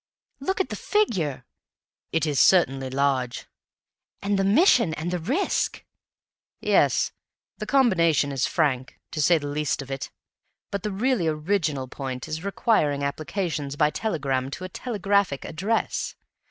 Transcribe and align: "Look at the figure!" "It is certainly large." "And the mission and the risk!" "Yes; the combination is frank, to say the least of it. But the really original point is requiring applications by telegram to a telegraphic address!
"Look 0.39 0.59
at 0.59 0.69
the 0.69 0.75
figure!" 0.75 1.45
"It 2.11 2.25
is 2.25 2.39
certainly 2.39 2.89
large." 2.89 3.45
"And 4.23 4.39
the 4.39 4.43
mission 4.43 4.95
and 4.95 5.11
the 5.11 5.19
risk!" 5.19 5.85
"Yes; 6.59 7.11
the 7.59 7.67
combination 7.67 8.31
is 8.31 8.47
frank, 8.47 8.99
to 9.11 9.21
say 9.21 9.37
the 9.37 9.45
least 9.45 9.79
of 9.83 9.91
it. 9.91 10.09
But 10.71 10.81
the 10.81 10.91
really 10.91 11.27
original 11.27 11.87
point 11.87 12.27
is 12.27 12.43
requiring 12.43 13.03
applications 13.03 13.75
by 13.75 13.91
telegram 13.91 14.49
to 14.49 14.63
a 14.63 14.69
telegraphic 14.69 15.45
address! 15.45 16.15